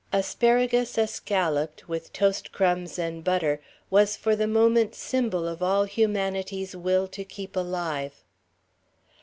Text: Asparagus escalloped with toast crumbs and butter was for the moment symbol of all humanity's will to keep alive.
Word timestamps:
Asparagus 0.11 0.97
escalloped 0.97 1.87
with 1.87 2.11
toast 2.11 2.51
crumbs 2.51 2.97
and 2.97 3.23
butter 3.23 3.61
was 3.91 4.17
for 4.17 4.35
the 4.35 4.47
moment 4.47 4.95
symbol 4.95 5.47
of 5.47 5.61
all 5.61 5.83
humanity's 5.83 6.75
will 6.75 7.07
to 7.09 7.23
keep 7.23 7.55
alive. 7.55 8.23